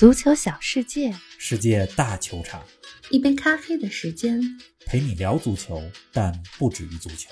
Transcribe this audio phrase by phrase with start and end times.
[0.00, 2.64] 足球小世界，世界大球场，
[3.10, 4.40] 一杯咖啡的时间。
[4.86, 5.78] 陪你聊足球，
[6.10, 7.30] 但不止于足球。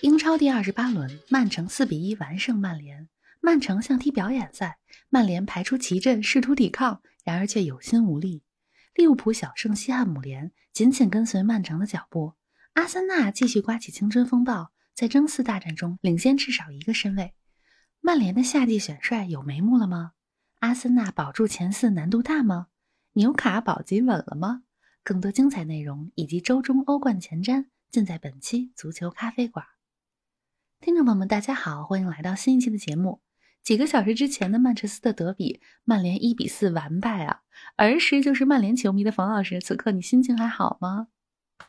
[0.00, 3.10] 英超第二十八轮，曼城四比一完胜曼联。
[3.42, 4.78] 曼城像踢表演赛，
[5.10, 8.42] 曼联排出奇阵试图抵抗，然而却有心无力。
[8.94, 12.32] 利物浦小胜西汉姆联，紧紧跟随曼城的脚步。
[12.72, 17.34] 阿森纳继续刮起青春风暴，在争四大战中领先至少一个身位。
[18.00, 20.12] 曼联的夏季选帅有眉目了吗？
[20.60, 22.66] 阿森纳保住前四难度大吗？
[23.12, 24.62] 纽卡保级稳了吗？
[25.04, 29.64] 更多精彩内容以及周中欧冠前瞻，尽在本期足球咖啡馆。
[30.80, 33.20] 听众朋友们，大家好，欢迎来到新一期的节目。
[33.62, 37.42] 几个小时之前的曼彻斯特德比，曼联一比四完败啊！
[37.76, 41.06] 儿时就是曼联球迷的冯老师，此刻你心情还好吗？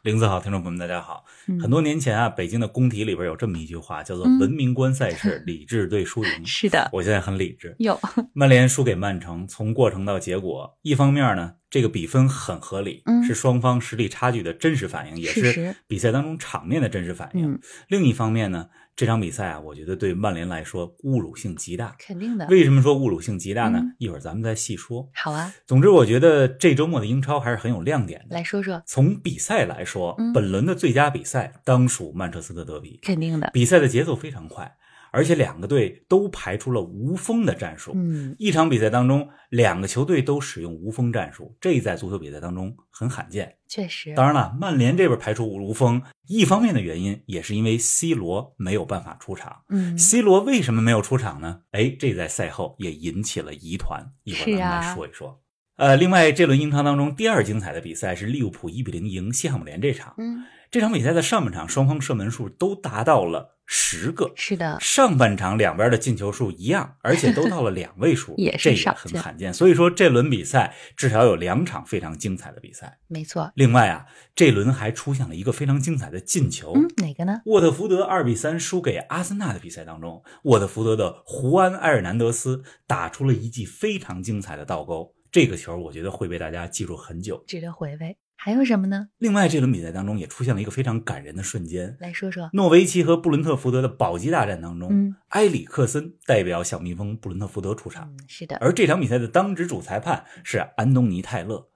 [0.03, 1.25] 林子好，听众朋友们，大家好。
[1.47, 6.31] 嗯很多年前啊，北京的工体里边有这么一句话，叫做嗯“文明观赛事，理智对输赢”。
[6.47, 7.75] 是的，我现在很理智。
[7.79, 7.99] 有
[8.33, 17.51] 曼联输给曼城，从过程到结果，一方面呢，这个比分很合理，嗯是双方实力差距的真实反应，也是比赛当中场面的真实反应。
[17.51, 21.95] 嗯，另一方面呢，这场比赛啊，我觉得对曼联来说侮辱性极大。
[21.97, 22.45] 肯定的。
[22.47, 23.79] 为什么说侮辱性极大呢？
[23.81, 25.09] 嗯一会儿咱们再细说。
[25.13, 28.35] 好啊，总之，我觉得这周末的英超还是很有亮点的。
[28.35, 32.99] 来说说，从比赛来说，嗯本轮的最佳比赛当属曼彻斯特德比。
[33.01, 33.49] 肯定的。
[33.53, 34.69] 比赛的节奏非常快，
[35.11, 37.91] 而且两个队都排出了无锋的战术。
[37.95, 43.55] 嗯，一场比赛当中，两个球队都使用无锋战术，这在足球比赛当中很罕见。
[43.67, 44.13] 确实。
[44.15, 49.61] 当然了，曼联这边排出无锋，一方面的原因也是因为 C 罗没有办法出场。
[49.69, 51.61] 嗯，C 罗为什么没有出场呢？
[51.71, 55.41] 哎，这在赛后也引起了疑团，一会儿咱们来说一说。
[55.77, 60.13] 呃，另外这轮英超当中第二精彩的比赛是利物浦一比零赢西汉姆联这场。
[60.17, 69.53] 嗯，这场比赛的上半场双方射门数都达到了十个，是的，上半场两边的进球数一样，而且都到了两位数， 也是这也少见很罕见。
[69.53, 72.97] 所以说这轮比赛至少有两场非常精彩的比赛。
[73.07, 73.51] 没错。
[73.53, 76.73] 另外啊，这轮还出现了一个非常精彩的进球。
[76.73, 77.41] 嗯，哪个呢？
[77.45, 87.43] 沃特福德二比三输给阿森纳的比赛当中，沃特福德的胡安·埃尔南德斯打出了一记非常精彩的倒钩，这个球我觉得会被大家记住很久。
[87.45, 88.17] 值得回味。
[88.41, 89.09] 还有什么呢？
[89.17, 92.49] 另外，这轮比赛当中也出现了一个非常感人的瞬间，来说说。
[92.53, 98.55] 诺维奇和布伦特福德的保级大战当中，嗯埃里克森代表小蜜蜂布伦特福德出场，嗯，是的。
[98.61, 101.67] 而这场比赛的当值主裁判是安东尼·泰勒。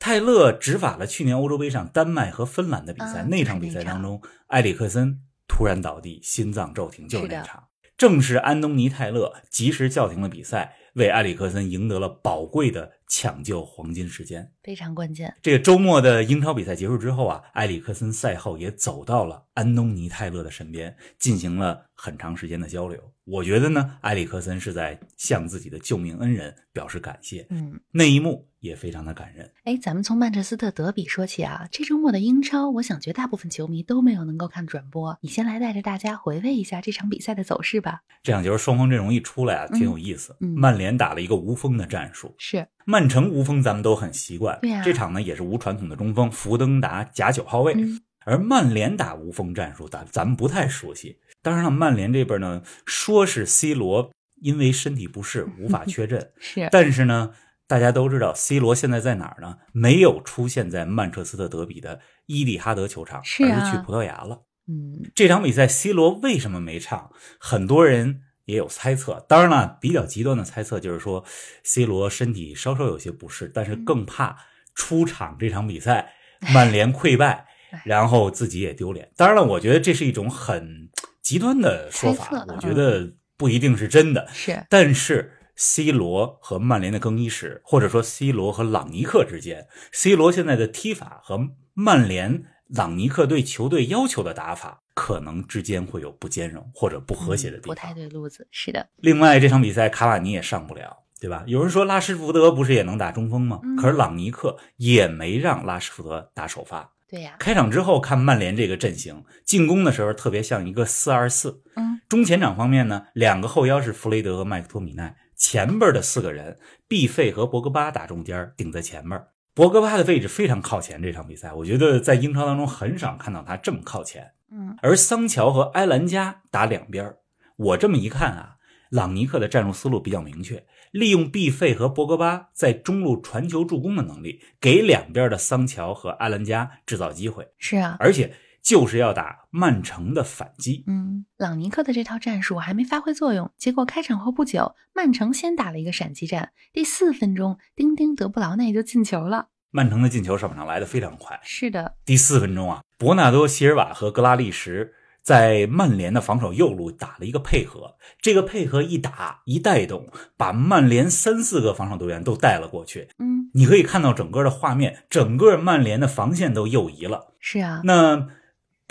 [0.00, 7.68] 泰勒执法了去年欧洲杯上丹麦和芬兰的比赛，啊那场比赛当中，埃里克森突然倒地，心脏骤停，就是那场。
[7.96, 14.52] 正是安东尼·泰勒及时叫停了比赛，为埃里克森赢得了宝贵的抢救黄金时间。
[14.62, 15.34] 非常关键。
[15.42, 23.00] 这个周末的英超比赛结束之后啊，埃里克森赛后也走到了安东尼·泰勒的身边，进行了很长时间的交流。
[23.24, 29.50] 我觉得呢，埃里克森是在向自己的救命恩人表示感谢，嗯，那一幕也非常的感人。
[29.64, 31.68] 哎，咱们从曼彻斯特德比说起啊。
[31.70, 35.18] 这周末的英超，我想绝大部分球迷都没有能够看转播。
[35.20, 38.00] 你先来带着大家回味一下这场比赛的走势吧。
[38.22, 40.34] 这两球双方阵容一出来啊，挺有意思。
[40.40, 44.58] 嗯嗯曼联打了一个无锋的战术，是，曼城无锋咱们都很习惯。
[44.84, 51.18] 这场呢也是无传统的中锋福登达假九号位，嗯而曼联打无锋战术，咱咱们不太熟悉。
[51.42, 57.32] 当然了，曼联这边呢说是 C 罗因为身体不适无法缺阵，是，但是呢，
[57.72, 59.56] 大家都知道 C 罗现在在哪儿呢？
[59.72, 64.42] 没有出现在曼彻斯特德比的伊蒂哈德球场，是啊而是去葡萄牙了。
[64.68, 67.10] 嗯，这场比赛 C 罗为什么没唱？
[67.38, 69.24] 很多人也有猜测。
[69.26, 71.24] 当然了，比较极端的猜测就是说
[71.64, 74.36] ，C 罗身体稍稍有些不适，但是嗯更怕
[74.74, 76.12] 出场这场比赛
[76.52, 79.10] 曼联溃败哎， 然后自己也丢脸。
[79.16, 80.90] 当然了，我觉得这是一种很
[81.22, 84.28] 极端的说法我觉得不一定是真的。
[84.30, 97.74] 是，但是 C 罗和曼联的更衣室，或者说 C 罗和朗尼克之间，C 罗现在的踢法和曼联朗尼克对球队要求的打法，可能之间会有不兼容或者不和谐的地方。
[97.74, 98.46] 嗯不太对路子。
[98.50, 100.98] 是的，另外，这场比赛卡瓦尼也上不了。
[101.20, 101.44] 对吧？
[101.46, 103.60] 有人说拉什福德不是也能打中锋吗？
[103.62, 106.90] 嗯可是朗尼克也没让拉什福德打首发。
[107.08, 116.56] 对呀、开场之后看曼联这个阵型，进攻的时候特别像一个四二四，嗯，中前场方面呢，两个后腰是弗雷德和麦克托米奈，前边的四个人，
[116.86, 119.20] 毕费和博格巴打中间，顶在前面。
[119.54, 124.34] 博格巴的位置非常靠前，这场比赛我觉得在英超当中很少看到他这么靠前。
[124.52, 127.16] 嗯，而桑乔和埃兰加打两边，
[127.56, 128.58] 我这么一看啊，
[128.88, 137.48] 朗尼克的战术思路比较明确，利用毕费和博格巴在中路传球助攻的能力，给两边的桑乔和埃兰加制造机会。
[137.58, 138.32] 是啊，而且
[138.62, 140.84] 就是要打曼城的反击。
[140.86, 149.48] 嗯，朗尼克的这套战术还没发挥作用，结果开场后不久，曼城先打了一个闪击战，第四分钟，丁丁德布劳内就进球了。
[149.70, 154.92] 曼城的进球上半场来的非常快，是的，第四分钟啊，伯纳多·席尔瓦和格拉利什
[155.22, 163.08] 在曼联的防守右路打了一个配合，这个配合一打一带动，把曼联三四个防守队员都带了过去。
[163.18, 167.34] 嗯，你可以看到整个的画面，整个曼联的防线都右移了。
[167.40, 168.28] 是啊，那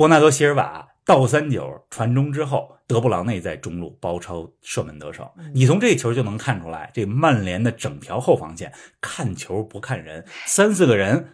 [0.01, 5.31] 伯纳多·席尔瓦倒三角传中之后，德布劳内在中路包抄射门得手。
[5.53, 11.33] 你从这球就能看出来，这曼联的整条后防线看球不看人，三四个人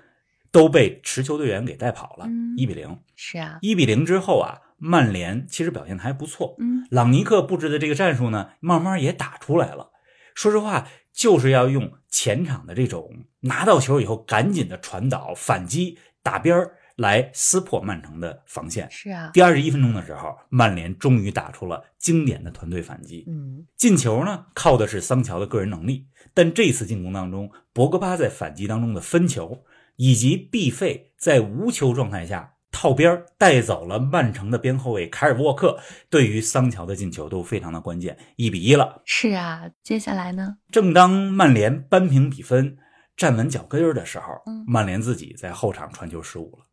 [0.52, 2.26] 都被持球队员给带跑了。
[2.28, 6.58] 嗯一比零，是啊，一比零之后啊，曼联其实表现的还不错。
[6.60, 9.92] 嗯，朗尼克布置的这个战术呢，慢慢也打出来了。
[10.36, 18.90] 说实话，就是要用前场的这种拿到球以后赶紧的传导、反击、打边儿来撕破曼城的防线。
[18.92, 23.24] 是啊，第二十一分钟的时候，曼联终于打出了经典的团队反击。
[23.28, 29.64] 嗯，进球呢，靠的是桑乔的个人能力，但这次进攻当中，博格巴在反击当中的分球，
[29.96, 35.80] 以及毕费在无球状态下套边带走了曼城的边后卫凯尔沃克，
[36.10, 38.18] 对于桑乔的进球都非常的关键。
[38.36, 39.70] 一比一了，是啊。
[39.84, 40.58] 接下来呢？
[40.72, 42.78] 正当曼联扳平比分、
[43.16, 46.67] 站稳脚跟儿的时候嗯，曼联自己在后场传球失误了。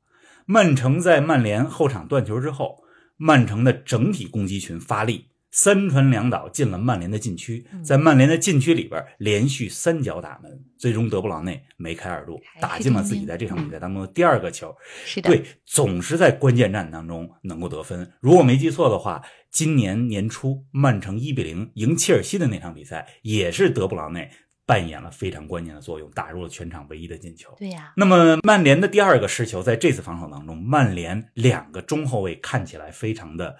[0.46, 2.82] 曼城在曼联后场断球之后，
[3.16, 14.74] 曼城的整体攻击群发力，三传两倒进了曼联的禁区，嗯在曼联的禁区里边连续三脚打门，最终德布劳内梅开二度，打进了自己在这场比赛当中的第二个球。
[15.06, 18.12] 是的，对，总是在关键战当中能够得分。
[18.20, 24.30] 如果没记错的话，今年年初曼城一比零赢切尔西的那场比赛，也是德布劳内
[24.66, 27.54] 扮演了非常关键的作用，打入了全场唯一的进球。
[27.58, 33.56] 对呀，那么曼联的第二个失球，在这次防守当中，曼联两个中后卫看起来非常的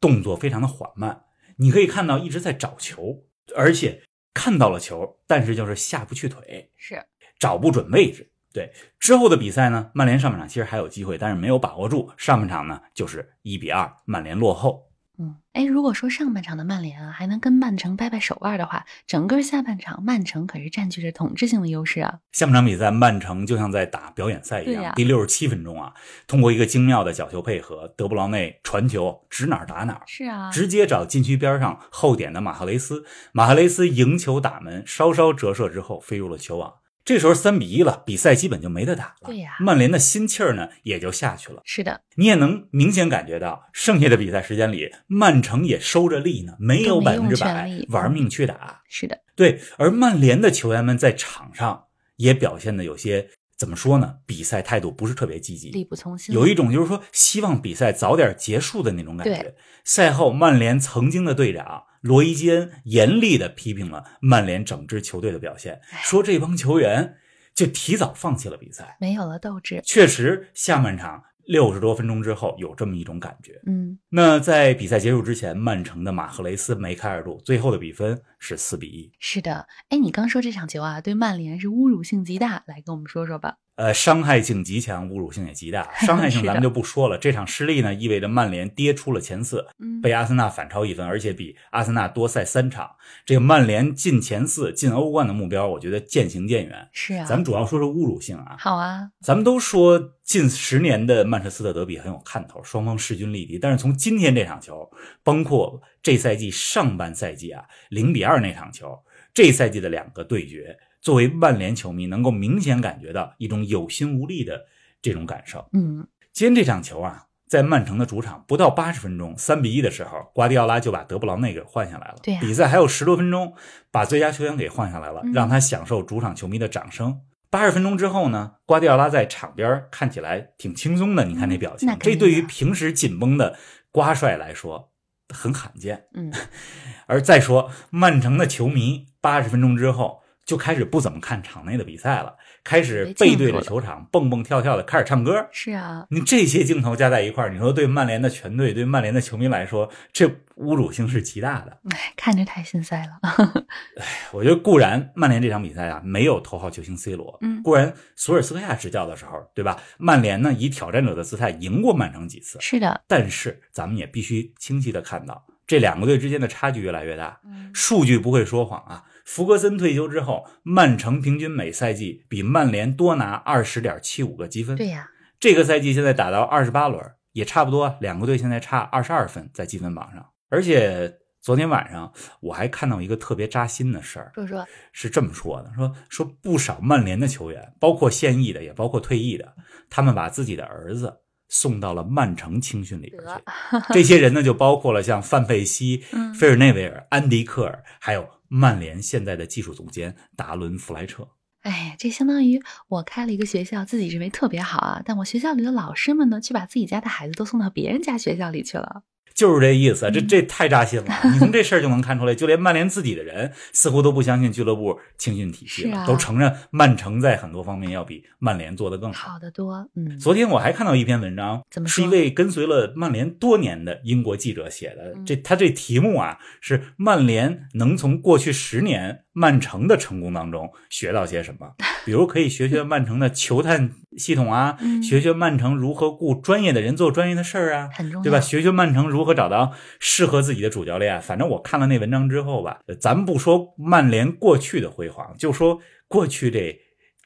[0.00, 1.24] 动作非常的缓慢，
[1.56, 3.24] 你可以看到一直在找球，
[3.54, 4.02] 而且
[4.34, 6.70] 看到了球，但是就是下不去腿。
[6.76, 7.02] 是，
[7.38, 8.30] 找不准位置。
[8.52, 12.10] 对之后的比赛呢，曼联上半场其实还有机会，但是没有把握住。
[12.16, 14.85] 上半场呢，就是一比二，曼联落后。
[15.18, 22.20] 嗯，哎，如果说上半场的曼联啊还能跟曼城掰掰手腕的话，整个下半场曼城可是占据着统治性的优势啊。
[22.32, 24.92] 下半场比赛，曼城就像在打表演赛一样。
[24.94, 25.94] 第六十七分钟啊，
[26.26, 36.74] 通过一个精妙的角球配合，德布劳内传球指哪儿打哪儿，是啊，直接找禁区边上后点的马赫雷斯，马赫雷斯迎球打门，稍稍折射之后飞入了球网。
[37.06, 39.28] 这时候三比一了，比赛基本就没得打了。
[39.28, 41.62] 对呀曼联的心气儿呢也就下去了。
[41.64, 48.82] 是的，你也能明显感觉到，剩下的比赛时间里，曼城也收着力呢，没有百分之百玩命去打。
[48.88, 51.84] 是的，对，而曼联的球员们在场上
[52.16, 54.16] 也表现的有些怎么说呢？
[54.26, 56.34] 比赛态度不是特别积极力极，不从心。
[56.34, 59.54] 有一种就是说希望比赛早点结束的那种感觉对。
[59.84, 67.16] 赛后，曼联曾经的队长罗伊基恩严厉地批评了曼联整支球队的表现，哎说这帮球员
[67.54, 68.96] 就提早放弃了比赛。
[69.00, 69.82] 没有了斗志。
[69.84, 73.60] 确实，下半场六十多分钟之后有这么一种感觉。
[73.66, 79.12] 嗯，那在比赛结束之前，曼城的马赫雷斯梅开二度，最后的比分是四比一。
[79.18, 79.66] 是的。
[79.88, 83.56] 哎，你刚说这场球啊，对曼联是侮辱性极大，来跟我们说说吧。
[83.76, 85.92] 呃，伤害性极强，侮辱性也极大。
[86.00, 92.90] 伤害性咱们就不说了，这场失利呢，意味着曼联跌出了前四，嗯，被阿森纳反超一分，而且比阿森纳多赛三场。
[93.26, 96.88] 这个曼联进前四、进欧冠的目标，我觉得渐行渐远。
[96.92, 97.26] 是啊。
[97.26, 103.58] 咱们主要说说侮辱性啊，好啊，咱们都说近十年的曼彻斯特德比很有看头，双方势均力敌。
[103.58, 104.90] 但是从今天这场球，
[105.22, 108.98] 包括这赛季上半赛季啊零比二那场球，
[109.34, 114.66] 这赛季的两个对决，作为曼联球迷能够明显感觉到一种有心无力的
[115.00, 115.68] 这种感受。
[115.72, 122.16] 嗯，今天这场球啊，在曼城的主场不到八十分钟，三比一的时候，瓜迪奥拉就把德布劳内给换下来了。
[122.22, 123.54] 对呀比赛还有十多分钟，
[123.90, 127.20] 把最佳球员给换下来了，嗯让他享受主场球迷的掌声。
[127.48, 133.56] 八十分钟之后呢，瓜迪奥拉在场边看起来挺轻松的，你看那表情，这对于平时紧绷的
[133.92, 134.90] 瓜帅来说
[135.32, 136.06] 很罕见。
[136.14, 136.32] 嗯，
[137.06, 145.46] 而再说，曼城的球迷八十分钟之后就开始不怎么看场内的比赛了，开始背对着球场蹦蹦跳跳的开始唱歌。
[145.50, 151.76] 是啊，你这些镜头加在一块儿，你说对曼联的全队、对曼联的球迷来说，这侮辱性是极大的。
[151.90, 153.18] 哎，看着太心塞了。
[154.00, 159.76] 哎我觉得固然曼联这场比赛啊，没有头号球星 C 罗，嗯固然索尔斯克亚执教的时候，对吧？
[159.98, 167.40] 曼联呢以挑战者的姿态赢过曼城几次，是的，但是咱们也必须清晰的看到，这两个队之间的差距越来越大。
[167.44, 169.02] 嗯，数据不会说谎啊！
[169.26, 174.76] 福格森退休之后，曼城平均每赛季比曼联多拿二十点七五个积分。
[174.76, 180.24] 对呀，这个赛季现在打到二十八轮，也差不多，两个队现在差二十二分在积分榜上。
[180.48, 189.54] 而且昨天晚上我还看到一个特别扎心的事儿，说说是这么说的：说说不少曼联的球员，包括现役的，也包括退役的，
[189.90, 191.12] 他们把自己的儿子
[191.48, 193.92] 送到了曼城青训里边去。
[193.92, 201.28] 这些人呢，就包括了像范佩西、嗯菲尔内维尔、安迪克尔，还有曼联现在的技术总监达伦弗莱彻。
[201.62, 209.02] 哎，这相当于我开了一个学校，自己认为特别好啊，但我学校里的老师们呢，却把自己家的孩子都送到别人家学校里去了。
[209.36, 211.06] 就是这意思，这嗯这太扎心了。
[211.30, 219.32] 你从这事儿就能看出来，就连曼联自己的人似乎都不相信俱乐部青训体系了，啊都承认曼城在很多方面要比曼联做得更好。
[219.32, 225.12] 好的多，嗯，昨天我还看到一篇文章，怎么说是一位跟随了曼联多年的英国记者写的。
[225.14, 231.74] 嗯这他这题目啊是曼联能从过去十年曼城的成功当中学到些什么？
[232.06, 238.40] 比如可以学学曼城的球探系统啊，嗯学学曼城如何雇专业的人做专业的事儿啊，很重要，对吧？
[238.40, 241.20] 学学曼城如何找到适合自己的主教练。
[241.20, 245.78] 反正我看了那文章之后吧，呃咱不说曼联过去的辉煌，就说
[246.08, 246.74] 过去这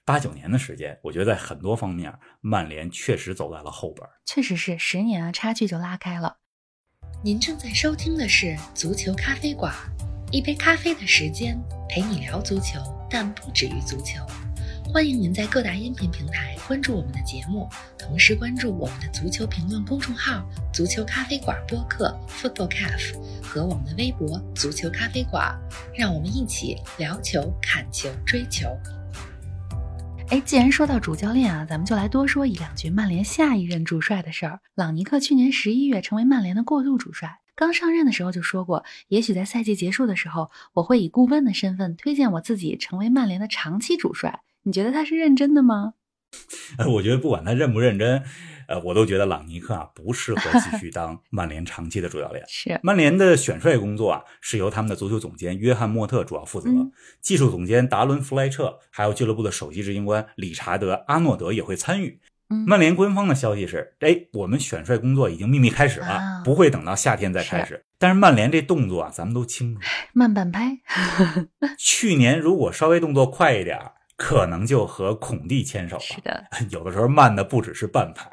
[0.04, 4.10] 八九年的时间，我觉得在很多方面，曼联确实走在了后边儿。
[4.26, 6.38] 确实是十年啊，差距就拉开了。
[7.22, 9.72] 您正在收听的是足球咖啡馆，
[10.32, 12.78] 一杯咖啡的时间陪你聊足球，
[13.10, 14.24] 但不止于足球。
[14.92, 17.68] 欢迎您在各大音频平台关注我们的节目，
[17.98, 25.52] 同时关注我们的足球评论公众号“足球咖啡馆播客 ”（Football Cafe） 和我们的微博“足球咖啡馆”，
[25.98, 28.68] 让我们一起聊球、看球、追球。
[30.28, 34.60] 哎，既然说到主教练啊，咱们就来多说一两句曼联下一任主帅的事儿。
[34.76, 44.40] 朗尼克去年十一月成为曼联的过渡主帅，刚上任的时候就说过，也许在赛季结束的时候，我会以顾问的身份推荐我自己成为曼联的长期主帅。
[44.62, 45.92] 你觉得他是认真的吗？
[46.78, 48.22] 呃， 我觉得不管他认不认真，
[48.66, 52.42] 呃，我都觉得朗尼克啊不适合继续 当曼联长期的主教练。
[52.48, 56.90] 是，曼联的选帅工作啊，是由他们的足球总监约翰莫特主要负责，嗯
[57.20, 62.18] 技术总监达伦弗莱彻，还有俱乐部的首席执行官理查德阿诺德也会参与。
[62.50, 67.84] 嗯，曼联官方的消息是，哎，我们选帅工作已经秘密开始了，啊不会等到夏天再开始。
[67.98, 69.80] 但是曼联这动作啊，咱们都清楚，
[70.12, 70.78] 慢半拍，
[71.78, 76.02] 去年如果稍微动作快一点儿，可能就和孔蒂牵手了。
[76.02, 78.30] 是的， 有的时候慢的不只是半拍。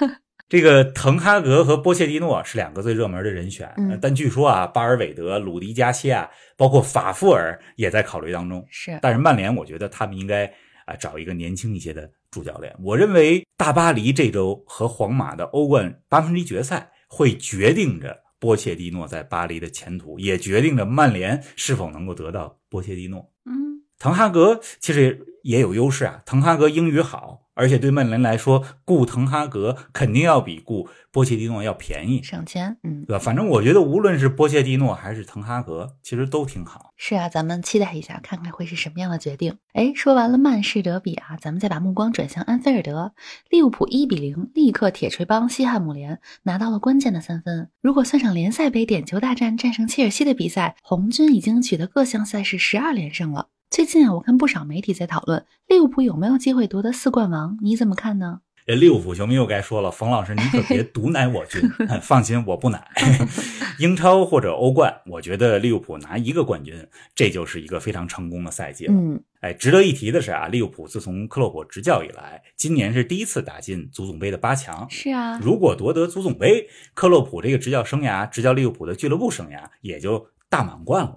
[0.48, 8.66] 这个滕哈格和波切蒂诺是两个最热门的人选，嗯但据说啊，巴尔韦德、鲁迪加西亚，包括法富尔也在考虑当中。
[8.70, 10.50] 是，但是曼联，我觉得他们应该
[10.88, 12.74] 啊找一个年轻一些的主教练。
[12.82, 23.30] 我认为大巴黎这周和皇马的欧冠八分之一决赛会决定着波切蒂诺在巴黎的前途，也决定着曼联是否能够得到波切蒂诺。
[23.44, 33.18] 嗯，滕哈格其实也有优势啊，滕哈格英语好，而且对曼联来说，雇滕哈格肯定要比雇波切蒂诺要便宜，省钱，嗯，对吧？
[33.18, 36.92] 反正我觉得无论是波切蒂诺还是滕哈格，其实都挺好。
[36.98, 39.56] 是啊，咱们期待一下，看看会是什么样的决定。
[39.72, 43.14] 哎，说完了曼市德比啊，咱们再把目光转向安菲尔德。
[43.48, 47.70] 利物浦一比零立刻铁锤帮西汉姆联，拿到了关键的三分。
[47.80, 53.48] 如果算上联赛杯点球大战战胜切尔西的比赛，红军已经取得各项赛事十二连胜了。
[53.70, 58.40] 最近啊，我看不少媒体在讨论利物浦有没有机会夺得四冠王，你怎么看呢？
[58.66, 61.62] 这利物浦球迷又该说了，冯老师您可别 毒奶我军，
[62.02, 62.86] 放心，我不奶。
[63.78, 68.94] 英超或者欧冠，我觉得利物浦拿一个冠军，这就是一个非常成功的赛季了。
[68.94, 74.86] 嗯，哎，值得一提的是啊，利物浦自从克洛普执教以来，今年是第一次打进足总杯的八强。
[74.90, 81.16] 是啊，如果夺得足总杯，克洛普这个执教生涯、执教利物浦的俱乐部生涯也就大满贯了。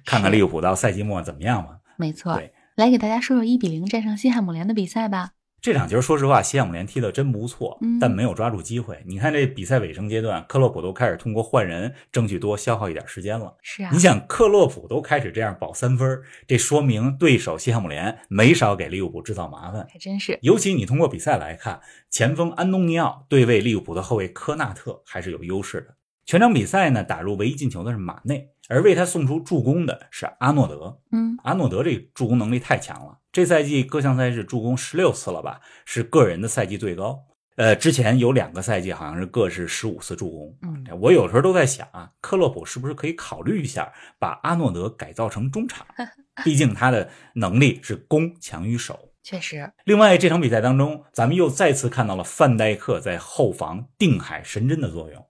[0.06, 1.78] 看看利物浦到赛季末怎么样嘛。
[1.96, 2.52] 没错对。
[2.76, 5.32] 来给大家说说一比零战胜西汉姆联的比赛吧。
[5.60, 9.02] 这场球说实话，西汉姆联踢得真不错嗯，但没有抓住机会。
[9.06, 13.54] 你看这比赛尾声阶段，克洛普都开始通过换人争取多消耗一点时间了。
[13.60, 19.86] 是啊你，想，克洛普都开始这样保三分，这说明对手西汉姆联没少给利物浦制造麻烦。
[19.92, 20.38] 还真是。
[20.40, 25.94] 尤其你通过比赛来看，前锋安东尼奥对位利物浦的后卫科纳特还是有优势的。
[26.30, 31.00] 全场比赛呢，打入唯一进球的是马内，而为他送出助攻的是阿诺德。
[31.10, 37.18] 嗯，阿诺德这助攻能力太强了，这赛季各项赛事助攻十六次了吧，是个人的赛季最高。
[37.56, 40.56] 呃，之前有两个赛季好像是各是十五次助攻。
[40.62, 45.84] 嗯，我有时候都在想啊，克洛普是不是可以考虑一下把阿诺德改造成中场？
[46.44, 48.96] 毕竟他的能力是攻强于守。
[49.24, 49.68] 确实。
[49.82, 55.26] 另外，这场比赛当中，咱们又再次看到了范戴克在后防定海神针的作用。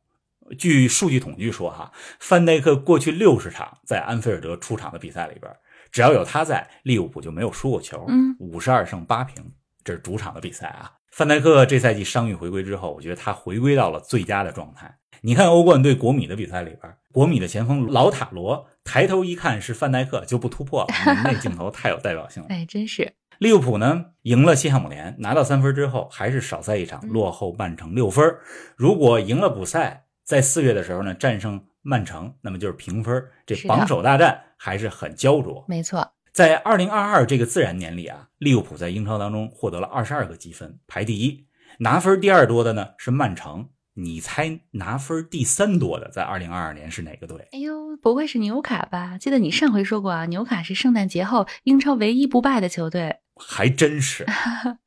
[0.59, 5.51] 据数据统计说，哈，范戴克过去六十场在安菲尔德出场的比赛里边，
[5.91, 8.05] 只要有他在，利物浦就没有输过球。
[8.09, 9.53] 嗯五十二胜八平，
[9.85, 10.91] 这是主场的比赛啊。
[11.13, 14.97] 范戴克这赛季伤愈回归之后，我觉得他回归到了最佳的状态。
[15.23, 20.87] 你看欧冠对国米的比赛里边，国米的前锋老塔罗抬头一看是范戴克，就不突破了，
[21.25, 22.49] 那镜头太有代表性了。
[22.55, 23.13] 哎，真是。
[23.39, 28.37] 利物浦呢赢了西汉姆联，拿到三分之后，还是少赛一场，落后曼城六分。
[28.77, 33.21] 如果赢了补赛，在四月的时候呢战胜曼城，那么就是平分。
[33.45, 35.65] 这榜首大战还是很焦灼。
[35.67, 41.49] 没错，在二零二二这个自然年里啊，利物浦在英超当中获得了二十二个积分，排第一。
[41.81, 43.71] 拿分第二多的呢是曼城。
[43.95, 47.49] 你猜拿分第三多的在二零二二年是哪个队？
[47.51, 49.19] 哎呦，不会是纽卡吧？
[49.19, 53.17] 记得你上回说过啊，纽卡是圣诞节后英超唯一不败的球队。
[53.41, 54.27] 还真是，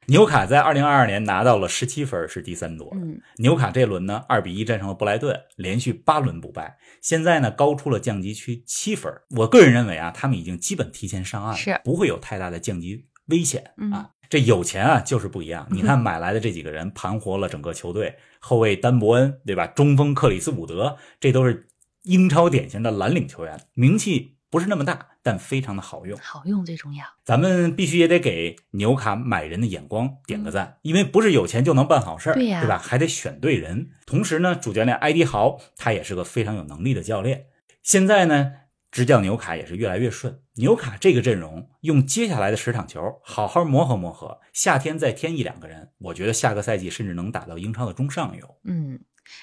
[0.06, 2.90] 纽卡在二零二二年拿到了十七分，是第三多。
[2.94, 9.12] 嗯，纽卡这轮呢二比一战胜了布莱顿，连续八轮不败，现在呢高出了降级区七分。
[9.38, 14.12] 我个人认为啊，他们已经基本提前上岸，是不会有太大的降级危险啊。
[14.30, 15.68] 这有钱啊，就是不一样。
[15.70, 19.68] 你看 买来的这几个人盘活了整个球队，后卫丹伯恩，对吧？
[19.68, 21.68] 中锋克里斯伍德，这都是
[22.04, 26.16] 英超典型的蓝领球员，名气不是那么大，但非常的好用。
[26.22, 27.04] 好用最重要。
[27.24, 32.78] 咱们必须也得给纽卡买人的眼光点个赞，因为不是有钱就能办好事儿，对呀，对吧？
[32.78, 33.90] 还得选对人。
[34.06, 37.46] 同时呢，主教练埃迪豪他也是个非常有能力的教练。
[37.82, 38.52] 现在呢。
[38.94, 40.42] 执教纽卡也是越来越顺。
[40.58, 48.58] 纽卡这个阵容，用接下来的十场球好好磨合磨合，夏天再添一两个人，我觉得下个赛季甚至能打到英超的中上游。
[48.66, 49.00] 嗯，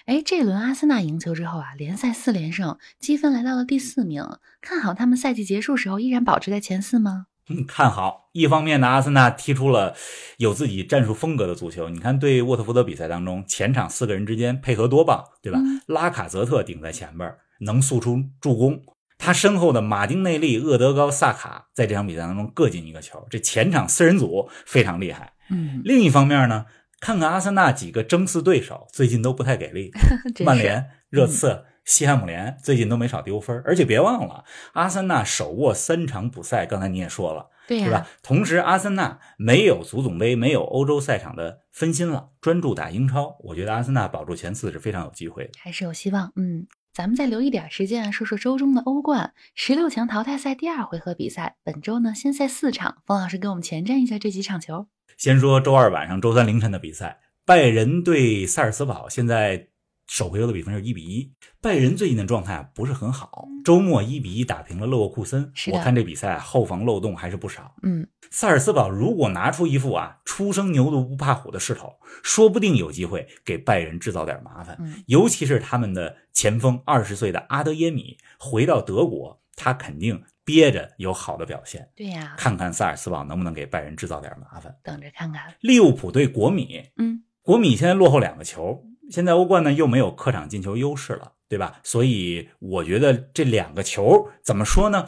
[0.06, 4.25] 哎，这轮阿森纳赢球之后啊，联赛四连胜，积分来到了第四名。
[4.60, 7.26] 看好他们赛季结束时候依然保持在前四吗？
[7.49, 8.28] 嗯，看好。
[8.32, 9.96] 一方面呢，阿森纳踢出了
[10.37, 11.88] 有自己战术风格的足球。
[11.88, 15.58] 你看，对沃特福德比赛当中，前场四个人之间配合多棒，对吧？
[15.87, 18.80] 拉卡泽特顶在前边，能速出助攻。
[19.18, 25.32] 他身后的马丁内利、厄德高、萨卡在这场比赛当中各进一个球，这前场四人组非常厉害。
[25.50, 26.64] 嗯，另一方面呢，
[27.00, 29.90] 看看阿森纳几个争四对手最近都不太给力，
[30.45, 33.61] 曼联、热刺、西汉姆联最近都没少丢分。
[33.64, 38.07] 而且别忘了，阿森纳手握三场补赛，刚才你也说了，对吧？
[38.23, 43.36] 同时，阿森纳没有足总杯、没有欧洲赛场的分心了，专注打英超。
[43.41, 46.32] 我觉得阿森纳保住前四是非常有机会的，还是有希望。
[46.36, 46.67] 嗯。
[46.93, 51.54] 咱们再留一点时间说说周中的欧冠十六强淘汰赛第二回合比赛。
[51.63, 52.97] 本周呢，先赛四场。
[53.06, 54.89] 冯老师给我们前瞻一下这几场球。
[55.21, 59.06] 先说周二晚上、周三凌晨的比赛，拜仁对萨尔斯堡。
[59.06, 59.67] 现在。
[60.06, 63.47] 首回合的比分是一比一，拜仁最近的状态啊不是很好。
[63.65, 67.73] 周末一比一打平了勒沃库森，我看这比赛后防漏洞还是不少。
[67.85, 71.93] 嗯，萨尔斯堡如果拿出一副啊初生牛犊不怕虎的势头，
[72.25, 74.76] 说不定有机会给拜仁制造点麻烦。
[74.80, 81.89] 嗯尤其是他们的前锋二十岁的阿德耶米回到德国，他肯定憋着有好的表现。
[81.95, 84.76] 对呀，看看萨尔斯堡能不能给拜仁制造点麻烦。
[84.83, 85.55] 等着看看。
[85.61, 88.87] 利物浦对国米，嗯，国米现在落后两个球。
[89.11, 91.81] 现在欧冠呢又没有客场进球优势了，对吧？
[91.83, 95.05] 所以我觉得这两个球怎么说呢？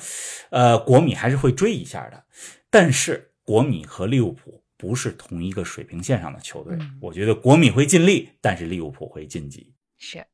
[0.51, 2.25] 呃，国米还是会追一下的。
[2.69, 9.73] 但是国米和利物浦不是同一个水平线上的球队，我觉得国米会尽力，但是利物浦会晋级。
[9.99, 10.27] 是，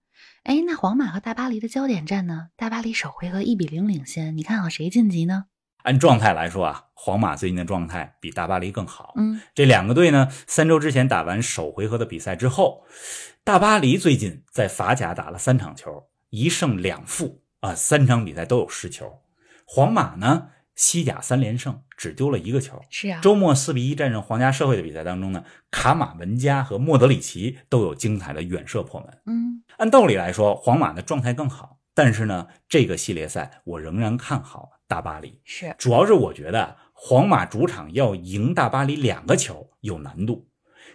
[0.49, 2.49] 哎，那皇马和大巴黎的焦点战呢？
[2.57, 5.45] 大巴黎首回合一比零领先，你看好谁晋级呢？
[5.83, 9.13] 按状态来说啊，皇马最近的状态比大巴黎更好。
[9.17, 12.83] 嗯，这两个队呢，三周之前打完首回合的比赛之后。
[13.45, 19.21] 大巴黎最近在法甲打了三场球，一胜两负啊，三场比赛都有失球。
[19.67, 20.47] 皇马呢，
[20.79, 22.81] 西甲三连胜，只丢了一个球。
[22.89, 29.19] 是啊，周末四比一战胜皇家社会的比赛当中呢，卡马文加和莫德里奇都有精彩的远射破门。
[29.27, 35.41] 嗯，按道理来说，皇马的状态更好，但是呢，这个系列赛我仍然看好大巴黎。
[35.45, 40.49] 是，主要是我觉得皇马主场要赢大巴黎两个球有难度，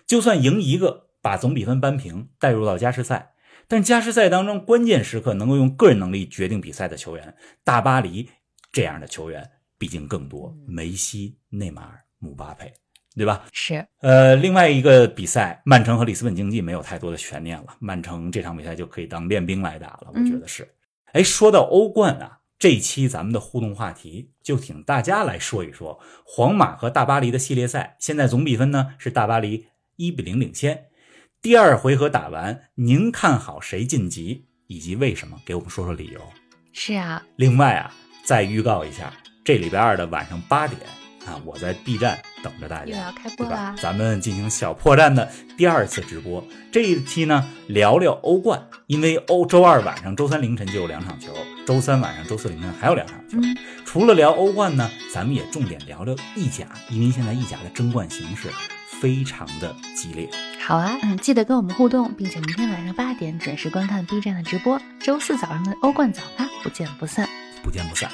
[0.08, 1.04] 就算赢一个。
[1.24, 3.32] 把总比分扳平，带入到加时赛。
[3.69, 8.30] 但加时赛当中，关键时刻能够用个人能力决定比赛的球员，大巴黎
[8.74, 9.52] 这样的球员
[9.84, 10.56] 毕竟更多。
[10.65, 12.72] 梅西、内马尔、姆巴佩，
[13.17, 13.43] 对吧？
[13.52, 13.86] 是。
[14.00, 20.10] 呃，另外一个比赛，曼城和里斯本竞技没有太多的悬念了，曼城这场比赛就可以当练兵来打了。
[20.13, 20.74] 我觉得是。
[21.12, 27.98] 哎，说到欧冠啊，这期咱们的互动话题就请大家来说一说皇马和大巴黎的系列赛。
[28.00, 29.65] 现在总比分呢是大巴黎
[29.98, 30.86] 一比零领先。
[31.41, 35.38] 第二回合打完，您看好谁晋级，以及为什么？
[35.46, 36.22] 给我们说说理由。
[36.72, 37.93] 是啊，另外啊，
[38.24, 40.79] 再预告一下，这礼拜二的晚上八点
[41.25, 46.41] 啊，我在 B 站等着大家，开播了，咱们进行小破站的第二次直播。
[46.71, 51.34] 这一期呢，聊聊欧冠，因为欧周二晚上、周三凌晨就有两场球，
[51.65, 53.38] 周三晚上、周四凌晨还有两场球。
[53.84, 58.49] 除了聊欧冠呢，咱们也重点聊聊意甲，因为现在意甲的争冠形势。
[59.01, 60.29] 非常的激烈。
[60.65, 67.27] 好啊，嗯，记得跟我们互动，并且明天晚上八点准时观看 B 站的直播，周四早上的欧冠早八不见不散。
[67.62, 68.10] 不见不散。